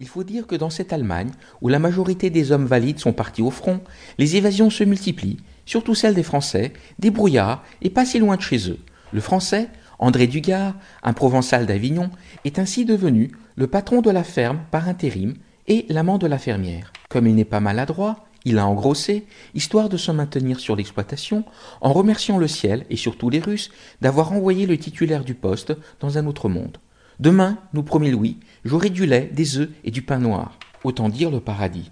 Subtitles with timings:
[0.00, 3.42] Il faut dire que dans cette Allemagne, où la majorité des hommes valides sont partis
[3.42, 3.80] au front,
[4.16, 8.40] les évasions se multiplient, surtout celles des Français, des brouillards et pas si loin de
[8.40, 8.78] chez eux.
[9.12, 12.10] Le Français, André Dugard, un provençal d'Avignon,
[12.44, 15.34] est ainsi devenu le patron de la ferme par intérim
[15.66, 16.92] et l'amant de la fermière.
[17.08, 21.44] Comme il n'est pas maladroit, il a engrossé, histoire de se maintenir sur l'exploitation,
[21.80, 26.18] en remerciant le ciel et surtout les Russes d'avoir envoyé le titulaire du poste dans
[26.18, 26.78] un autre monde.
[27.20, 30.56] Demain, nous promet Louis, j'aurai du lait, des œufs et du pain noir.
[30.84, 31.90] Autant dire le paradis.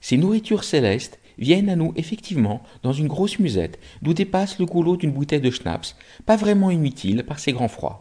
[0.00, 4.96] Ces nourritures célestes viennent à nous effectivement dans une grosse musette d'où dépasse le goulot
[4.96, 8.00] d'une bouteille de schnapps, pas vraiment inutile par ces grands froids.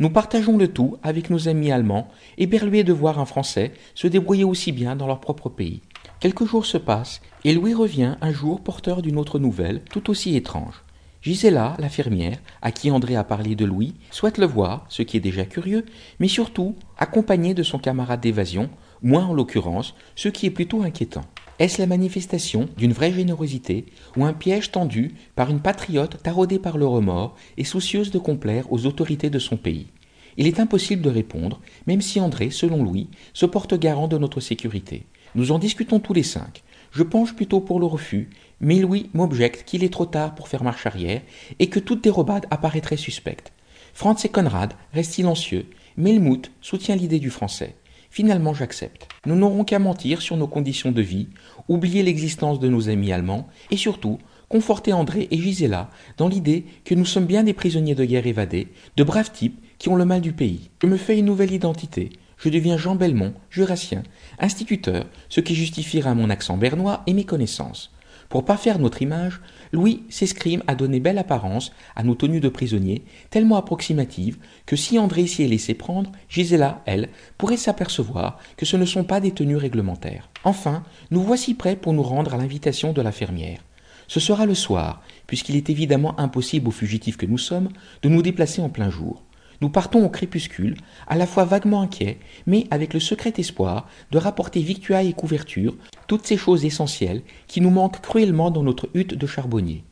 [0.00, 4.44] Nous partageons le tout avec nos amis allemands, éberlués de voir un Français se débrouiller
[4.44, 5.80] aussi bien dans leur propre pays.
[6.20, 10.36] Quelques jours se passent, et Louis revient un jour porteur d'une autre nouvelle, tout aussi
[10.36, 10.82] étrange.
[11.20, 15.16] Gisela, la fermière, à qui André a parlé de Louis, souhaite le voir, ce qui
[15.16, 15.84] est déjà curieux,
[16.20, 18.70] mais surtout accompagné de son camarade d'évasion,
[19.02, 21.24] moi en l'occurrence, ce qui est plutôt inquiétant.
[21.58, 26.78] Est-ce la manifestation d'une vraie générosité ou un piège tendu par une patriote taraudée par
[26.78, 29.88] le remords et soucieuse de complaire aux autorités de son pays?
[30.36, 34.38] Il est impossible de répondre, même si André, selon Louis, se porte garant de notre
[34.38, 35.04] sécurité.
[35.34, 36.62] Nous en discutons tous les cinq.
[36.92, 40.64] Je penche plutôt pour le refus, mais Louis m'objecte qu'il est trop tard pour faire
[40.64, 41.22] marche arrière
[41.58, 43.52] et que toute dérobade apparaîtrait suspecte.
[43.94, 47.74] Franz et Conrad restent silencieux, mais Helmut soutient l'idée du français.
[48.10, 49.06] Finalement, j'accepte.
[49.26, 51.28] Nous n'aurons qu'à mentir sur nos conditions de vie,
[51.68, 56.94] oublier l'existence de nos amis allemands, et surtout, conforter André et Gisela dans l'idée que
[56.94, 60.20] nous sommes bien des prisonniers de guerre évadés, de braves types qui ont le mal
[60.20, 60.70] du pays.
[60.82, 62.10] Je me fais une nouvelle identité.
[62.38, 64.02] Je deviens Jean Belmont, jurassien,
[64.38, 67.90] instituteur, ce qui justifiera mon accent bernois et mes connaissances.
[68.28, 69.40] Pour faire notre image,
[69.72, 74.36] Louis s'escrime à donner belle apparence à nos tenues de prisonniers, tellement approximatives
[74.66, 77.08] que si André s'y est laissé prendre, Gisela, elle,
[77.38, 80.28] pourrait s'apercevoir que ce ne sont pas des tenues réglementaires.
[80.44, 83.60] Enfin, nous voici prêts pour nous rendre à l'invitation de la fermière.
[84.08, 87.70] Ce sera le soir, puisqu'il est évidemment impossible aux fugitifs que nous sommes
[88.02, 89.22] de nous déplacer en plein jour.
[89.60, 90.76] Nous partons au crépuscule,
[91.08, 95.76] à la fois vaguement inquiets, mais avec le secret espoir de rapporter victuailles et couverture,
[96.06, 99.82] toutes ces choses essentielles qui nous manquent cruellement dans notre hutte de charbonnier.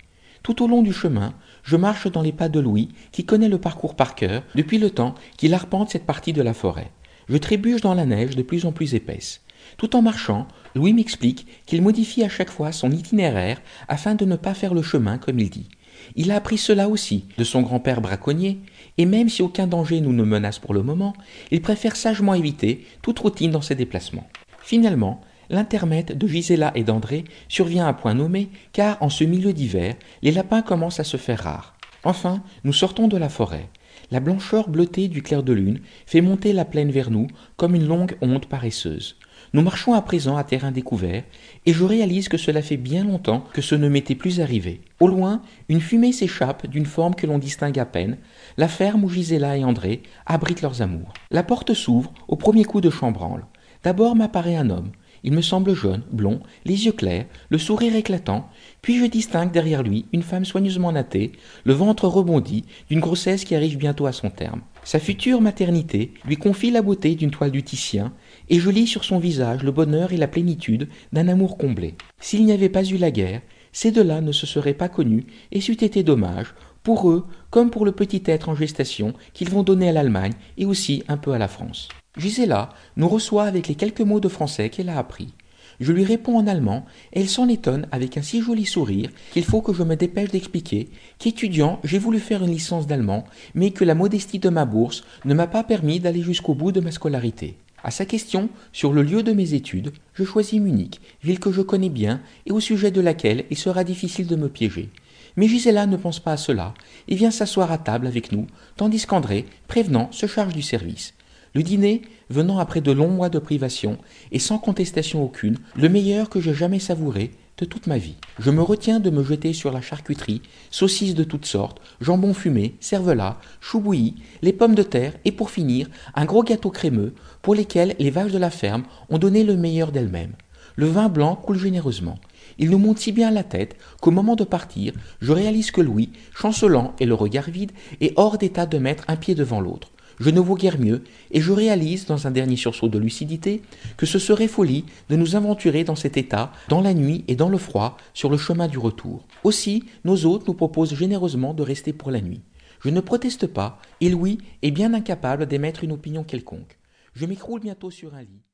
[0.44, 1.34] Tout au long du chemin,
[1.64, 4.90] je marche dans les pas de Louis, qui connaît le parcours par cœur depuis le
[4.90, 6.92] temps qu'il arpente cette partie de la forêt.
[7.28, 9.40] Je trébuche dans la neige de plus en plus épaisse.
[9.78, 10.46] Tout en marchant,
[10.76, 14.82] Louis m'explique qu'il modifie à chaque fois son itinéraire afin de ne pas faire le
[14.82, 15.68] chemin comme il dit.
[16.14, 18.58] Il a appris cela aussi de son grand-père braconnier,
[18.98, 21.14] et même si aucun danger nous ne menace pour le moment,
[21.50, 24.28] il préfère sagement éviter toute routine dans ses déplacements.
[24.62, 25.20] Finalement,
[25.50, 30.32] l'intermède de Gisela et d'André survient à point nommé, car en ce milieu d'hiver, les
[30.32, 31.76] lapins commencent à se faire rares.
[32.04, 33.68] Enfin, nous sortons de la forêt.
[34.10, 37.26] La blancheur bleutée du clair de lune fait monter la plaine vers nous
[37.56, 39.16] comme une longue onde paresseuse.
[39.56, 41.22] Nous marchons à présent à terrain découvert,
[41.64, 44.82] et je réalise que cela fait bien longtemps que ce ne m'était plus arrivé.
[45.00, 45.40] Au loin,
[45.70, 48.18] une fumée s'échappe d'une forme que l'on distingue à peine,
[48.58, 51.14] la ferme où Gisela et André abritent leurs amours.
[51.30, 53.46] La porte s'ouvre au premier coup de chambranle.
[53.82, 54.90] D'abord m'apparaît un homme.
[55.24, 58.50] Il me semble jeune, blond, les yeux clairs, le sourire éclatant,
[58.82, 61.32] puis je distingue derrière lui une femme soigneusement nattée,
[61.64, 64.60] le ventre rebondi, d'une grossesse qui arrive bientôt à son terme.
[64.86, 68.12] Sa future maternité lui confie la beauté d'une toile du Titien,
[68.48, 71.96] et je lis sur son visage le bonheur et la plénitude d'un amour comblé.
[72.20, 73.42] S'il n'y avait pas eu la guerre,
[73.72, 76.54] ces deux-là ne se seraient pas connus, et c'eût été dommage,
[76.84, 80.66] pour eux comme pour le petit être en gestation qu'ils vont donner à l'Allemagne et
[80.66, 81.88] aussi un peu à la France.
[82.16, 85.34] Gisela nous reçoit avec les quelques mots de français qu'elle a appris.
[85.80, 89.44] Je lui réponds en allemand, et elle s'en étonne avec un si joli sourire qu'il
[89.44, 90.88] faut que je me dépêche d'expliquer
[91.18, 95.34] qu'étudiant, j'ai voulu faire une licence d'allemand, mais que la modestie de ma bourse ne
[95.34, 97.56] m'a pas permis d'aller jusqu'au bout de ma scolarité.
[97.84, 101.62] À sa question sur le lieu de mes études, je choisis Munich, ville que je
[101.62, 104.90] connais bien et au sujet de laquelle il sera difficile de me piéger.
[105.36, 106.74] Mais Gisela ne pense pas à cela
[107.08, 111.14] et vient s'asseoir à table avec nous, tandis qu'André, prévenant, se charge du service.
[111.56, 113.96] Le dîner, venant après de longs mois de privation,
[114.30, 118.16] et sans contestation aucune, le meilleur que j'ai jamais savouré, de toute ma vie.
[118.38, 122.74] Je me retiens de me jeter sur la charcuterie, saucisses de toutes sortes, jambon fumé,
[122.80, 127.54] cervelas, chou bouilli, les pommes de terre et pour finir, un gros gâteau crémeux pour
[127.54, 130.34] lesquels les vaches de la ferme ont donné le meilleur d'elles-mêmes.
[130.74, 132.18] Le vin blanc coule généreusement.
[132.58, 134.92] Il nous monte si bien la tête qu'au moment de partir,
[135.22, 137.72] je réalise que Louis, chancelant et le regard vide,
[138.02, 141.40] est hors d'état de mettre un pied devant l'autre je ne vaux guère mieux, et
[141.40, 143.62] je réalise, dans un dernier sursaut de lucidité,
[143.96, 147.48] que ce serait folie de nous aventurer dans cet état, dans la nuit et dans
[147.48, 149.26] le froid, sur le chemin du retour.
[149.44, 152.42] Aussi, nos hôtes nous proposent généreusement de rester pour la nuit.
[152.82, 156.78] Je ne proteste pas, et Louis est bien incapable d'émettre une opinion quelconque.
[157.14, 158.46] Je m'écroule bientôt sur un lit.